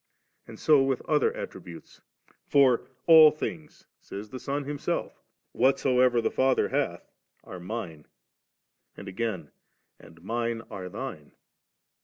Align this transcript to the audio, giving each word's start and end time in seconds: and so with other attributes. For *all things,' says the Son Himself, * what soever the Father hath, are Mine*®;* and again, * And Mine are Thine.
and 0.47 0.59
so 0.59 0.81
with 0.81 1.03
other 1.05 1.31
attributes. 1.33 2.01
For 2.47 2.87
*all 3.05 3.29
things,' 3.29 3.85
says 3.99 4.31
the 4.31 4.39
Son 4.39 4.63
Himself, 4.63 5.21
* 5.37 5.39
what 5.51 5.77
soever 5.77 6.21
the 6.21 6.31
Father 6.31 6.69
hath, 6.69 7.07
are 7.43 7.59
Mine*®;* 7.59 8.05
and 8.97 9.07
again, 9.07 9.51
* 9.75 9.99
And 9.99 10.23
Mine 10.23 10.63
are 10.71 10.89
Thine. 10.89 11.33